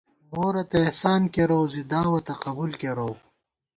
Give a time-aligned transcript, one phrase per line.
[0.33, 3.13] مورتئ احسان کېروؤ زی دعوَتہ قبُول کېروؤ